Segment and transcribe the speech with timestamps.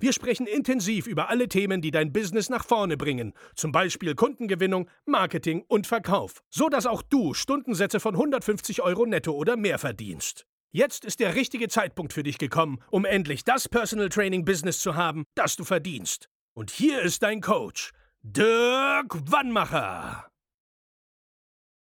[0.00, 4.88] Wir sprechen intensiv über alle Themen, die dein Business nach vorne bringen, zum Beispiel Kundengewinnung,
[5.04, 10.46] Marketing und Verkauf, so dass auch du Stundensätze von 150 Euro netto oder mehr verdienst.
[10.70, 14.96] Jetzt ist der richtige Zeitpunkt für dich gekommen, um endlich das Personal Training Business zu
[14.96, 16.30] haben, das du verdienst.
[16.54, 17.92] Und hier ist dein Coach,
[18.22, 20.30] Dirk Wannmacher.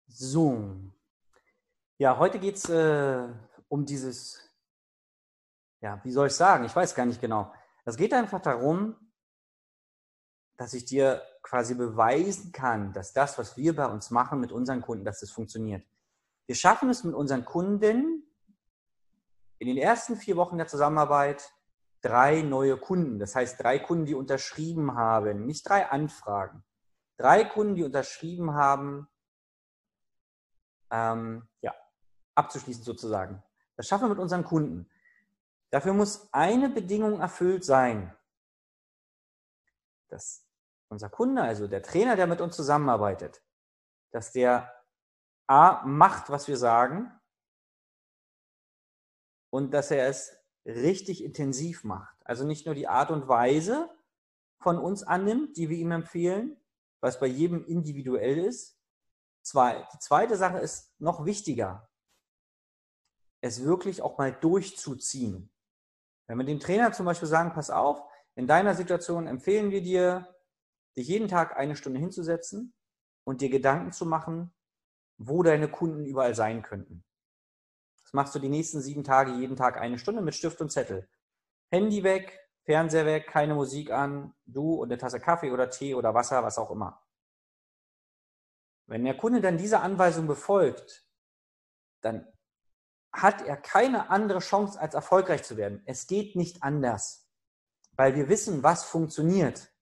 [0.07, 0.77] So.
[1.99, 3.27] Ja, heute geht es äh,
[3.67, 4.41] um dieses,
[5.81, 6.65] ja, wie soll ich sagen?
[6.65, 7.53] Ich weiß gar nicht genau.
[7.85, 8.97] Es geht einfach darum,
[10.57, 14.81] dass ich dir quasi beweisen kann, dass das, was wir bei uns machen mit unseren
[14.81, 15.85] Kunden, dass das funktioniert.
[16.47, 18.23] Wir schaffen es mit unseren Kunden,
[19.59, 21.53] in den ersten vier Wochen der Zusammenarbeit
[22.01, 23.19] drei neue Kunden.
[23.19, 26.63] Das heißt, drei Kunden, die unterschrieben haben, nicht drei Anfragen.
[27.17, 29.09] Drei Kunden, die unterschrieben haben,
[30.91, 31.75] ähm, ja,
[32.35, 33.43] abzuschließen sozusagen.
[33.77, 34.89] Das schaffen wir mit unseren Kunden.
[35.71, 38.17] Dafür muss eine Bedingung erfüllt sein,
[40.09, 40.47] dass
[40.89, 43.43] unser Kunde, also der Trainer, der mit uns zusammenarbeitet,
[44.13, 44.73] dass der
[45.47, 47.11] A macht, was wir sagen
[49.51, 52.17] und dass er es richtig intensiv macht.
[52.25, 53.91] Also nicht nur die Art und Weise
[54.59, 56.57] von uns annimmt, die wir ihm empfehlen,
[57.01, 58.79] was bei jedem individuell ist.
[59.43, 61.91] Zwei, die zweite Sache ist noch wichtiger,
[63.43, 65.54] es wirklich auch mal durchzuziehen.
[66.27, 68.03] Wenn wir dem Trainer zum Beispiel sagen, pass auf,
[68.35, 70.35] in deiner Situation empfehlen wir dir,
[70.97, 72.75] dich jeden Tag eine Stunde hinzusetzen
[73.25, 74.55] und dir Gedanken zu machen,
[75.19, 77.05] wo deine Kunden überall sein könnten
[78.15, 81.09] machst du die nächsten sieben Tage jeden Tag eine Stunde mit Stift und Zettel.
[81.71, 86.15] Handy weg, Fernseher weg, keine Musik an, du und eine Tasse Kaffee oder Tee oder
[86.15, 87.03] Wasser, was auch immer.
[88.87, 91.07] Wenn der Kunde dann diese Anweisung befolgt,
[92.01, 92.27] dann
[93.15, 95.83] hat er keine andere Chance, als erfolgreich zu werden.
[95.87, 97.29] Es geht nicht anders,
[97.93, 99.73] weil wir wissen, was funktioniert.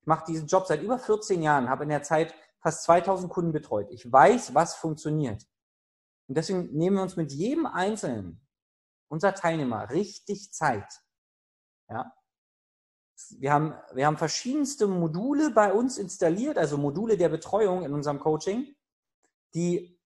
[0.00, 3.52] Ich mache diesen Job seit über 14 Jahren, habe in der Zeit fast 2000 Kunden
[3.52, 3.88] betreut.
[3.90, 5.46] Ich weiß, was funktioniert.
[6.28, 8.40] Und deswegen nehmen wir uns mit jedem Einzelnen
[9.08, 11.02] unserer Teilnehmer richtig Zeit.
[11.90, 12.12] Ja?
[13.38, 18.18] Wir haben, wir haben verschiedenste Module bei uns installiert, also Module der Betreuung in unserem
[18.18, 18.74] Coaching,
[19.54, 20.00] die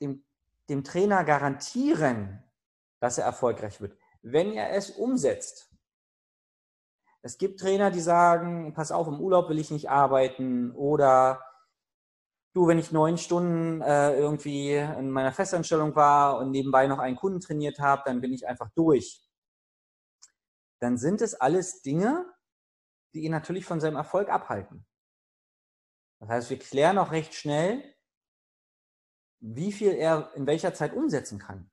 [0.00, 0.24] dem,
[0.68, 2.42] dem Trainer garantieren,
[3.00, 5.70] dass er erfolgreich wird, wenn er es umsetzt.
[7.22, 11.42] Es gibt Trainer, die sagen, pass auf, im Urlaub will ich nicht arbeiten oder
[12.54, 17.16] du, wenn ich neun Stunden äh, irgendwie in meiner Festanstellung war und nebenbei noch einen
[17.16, 19.22] Kunden trainiert habe, dann bin ich einfach durch.
[20.80, 22.30] Dann sind es alles Dinge,
[23.14, 24.86] die ihn natürlich von seinem Erfolg abhalten.
[26.20, 27.93] Das heißt, wir klären auch recht schnell,
[29.46, 31.70] wie viel er in welcher Zeit umsetzen kann.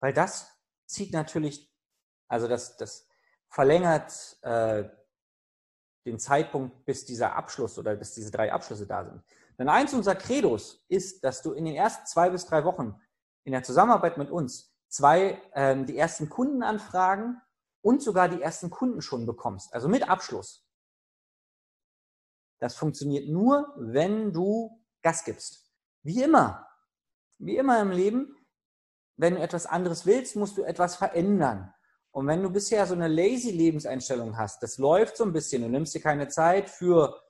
[0.00, 1.70] Weil das zieht natürlich,
[2.28, 3.06] also das, das
[3.48, 4.88] verlängert äh,
[6.06, 9.22] den Zeitpunkt, bis dieser Abschluss oder bis diese drei Abschlüsse da sind.
[9.58, 12.98] Denn eins unserer Credos ist, dass du in den ersten zwei bis drei Wochen
[13.44, 17.38] in der Zusammenarbeit mit uns zwei, ähm, die ersten Kundenanfragen
[17.82, 20.66] und sogar die ersten Kunden schon bekommst, also mit Abschluss.
[22.60, 25.69] Das funktioniert nur, wenn du Gas gibst.
[26.02, 26.66] Wie immer.
[27.38, 28.36] Wie immer im Leben,
[29.16, 31.72] wenn du etwas anderes willst, musst du etwas verändern.
[32.12, 35.68] Und wenn du bisher so eine lazy Lebenseinstellung hast, das läuft so ein bisschen, du
[35.68, 37.22] nimmst dir keine Zeit für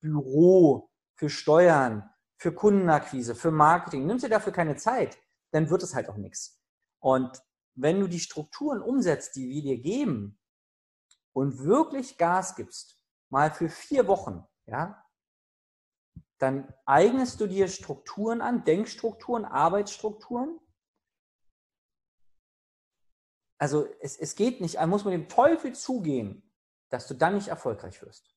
[0.00, 5.16] Büro, für Steuern, für Kundenakquise, für Marketing, nimmst dir dafür keine Zeit,
[5.52, 6.60] dann wird es halt auch nichts.
[6.98, 7.40] Und
[7.74, 10.38] wenn du die Strukturen umsetzt, die wir dir geben
[11.32, 12.98] und wirklich Gas gibst,
[13.30, 15.05] mal für vier Wochen, ja,
[16.38, 20.58] dann eignest du dir Strukturen an, Denkstrukturen, Arbeitsstrukturen,
[23.58, 26.42] also es, es geht nicht, man muss mit dem Teufel zugehen,
[26.90, 28.34] dass du dann nicht erfolgreich wirst.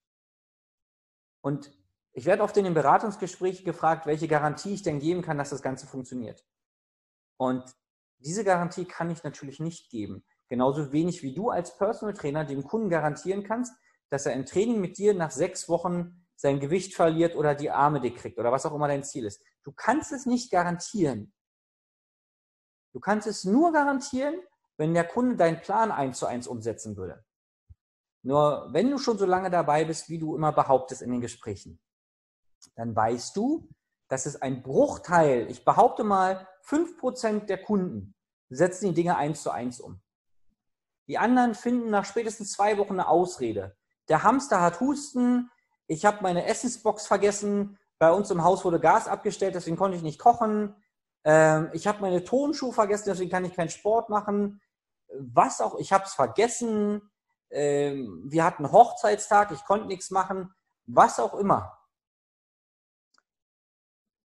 [1.42, 1.72] Und
[2.14, 5.62] ich werde oft in den Beratungsgesprächen gefragt, welche Garantie ich denn geben kann, dass das
[5.62, 6.46] Ganze funktioniert.
[7.38, 7.64] Und
[8.20, 10.26] diese Garantie kann ich natürlich nicht geben.
[10.48, 13.74] Genauso wenig wie du als Personal Trainer dem Kunden garantieren kannst,
[14.10, 18.00] dass er im Training mit dir nach sechs Wochen sein Gewicht verliert oder die Arme
[18.00, 19.44] dick kriegt oder was auch immer dein Ziel ist.
[19.64, 21.34] Du kannst es nicht garantieren.
[22.94, 24.36] Du kannst es nur garantieren,
[24.78, 27.26] wenn der Kunde deinen Plan eins zu eins umsetzen würde.
[28.24, 31.82] Nur wenn du schon so lange dabei bist, wie du immer behauptest in den Gesprächen,
[32.76, 33.68] dann weißt du,
[34.08, 38.16] dass es ein Bruchteil, ich behaupte mal, 5% der Kunden
[38.48, 40.02] setzen die Dinge eins zu eins um.
[41.10, 43.76] Die anderen finden nach spätestens zwei Wochen eine Ausrede.
[44.08, 45.52] Der Hamster hat Husten,
[45.90, 50.04] ich habe meine Essensbox vergessen, bei uns im Haus wurde Gas abgestellt, deswegen konnte ich
[50.04, 50.76] nicht kochen.
[51.26, 54.62] Ähm, ich habe meine Tonschuhe vergessen, deswegen kann ich keinen Sport machen.
[55.18, 57.02] Was auch, ich habe es vergessen.
[57.50, 60.54] Ähm, wir hatten Hochzeitstag, ich konnte nichts machen.
[60.86, 61.76] Was auch immer.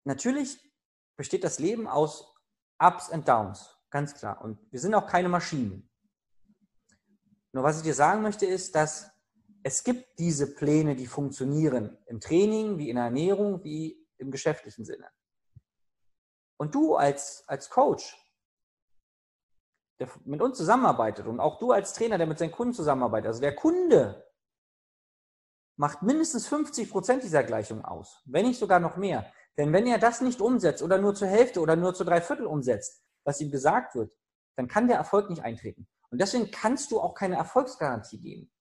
[0.04, 0.72] Natürlich
[1.16, 2.34] besteht das Leben aus
[2.78, 4.40] Ups und Downs, ganz klar.
[4.40, 5.88] Und wir sind auch keine Maschinen.
[7.52, 9.11] Nur was ich dir sagen möchte, ist, dass
[9.62, 14.84] es gibt diese Pläne, die funktionieren im Training, wie in der Ernährung, wie im geschäftlichen
[14.84, 15.08] Sinne.
[16.58, 18.16] Und du als, als Coach,
[20.00, 23.40] der mit uns zusammenarbeitet und auch du als Trainer, der mit seinen Kunden zusammenarbeitet, also
[23.40, 24.26] der Kunde
[25.76, 29.32] macht mindestens 50 Prozent dieser Gleichung aus, wenn nicht sogar noch mehr.
[29.56, 32.46] Denn wenn er das nicht umsetzt oder nur zur Hälfte oder nur zu drei Viertel
[32.46, 34.12] umsetzt, was ihm gesagt wird,
[34.56, 35.88] dann kann der Erfolg nicht eintreten.
[36.10, 38.52] Und deswegen kannst du auch keine Erfolgsgarantie geben.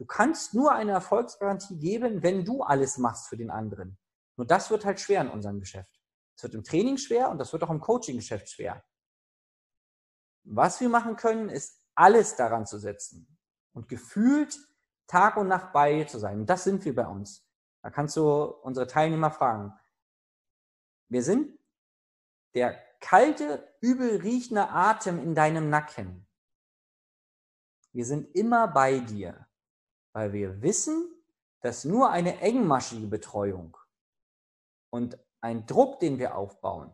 [0.00, 3.98] Du kannst nur eine Erfolgsgarantie geben, wenn du alles machst für den anderen.
[4.38, 6.00] Nur das wird halt schwer in unserem Geschäft.
[6.34, 8.82] Es wird im Training schwer und das wird auch im Coaching-Geschäft schwer.
[10.44, 13.36] Was wir machen können, ist alles daran zu setzen
[13.74, 14.58] und gefühlt
[15.06, 16.40] Tag und Nacht bei dir zu sein.
[16.40, 17.46] Und das sind wir bei uns.
[17.82, 18.24] Da kannst du
[18.62, 19.78] unsere Teilnehmer fragen.
[21.10, 21.58] Wir sind
[22.54, 26.26] der kalte, übel riechende Atem in deinem Nacken.
[27.92, 29.46] Wir sind immer bei dir
[30.12, 31.14] weil wir wissen,
[31.60, 33.76] dass nur eine engmaschige Betreuung
[34.90, 36.92] und ein Druck, den wir aufbauen,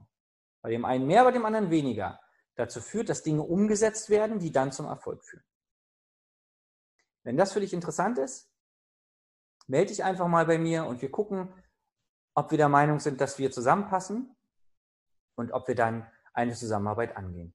[0.62, 2.20] bei dem einen mehr, bei dem anderen weniger,
[2.56, 5.44] dazu führt, dass Dinge umgesetzt werden, die dann zum Erfolg führen.
[7.22, 8.50] Wenn das für dich interessant ist,
[9.66, 11.52] melde dich einfach mal bei mir und wir gucken,
[12.34, 14.36] ob wir der Meinung sind, dass wir zusammenpassen
[15.36, 17.54] und ob wir dann eine Zusammenarbeit angehen.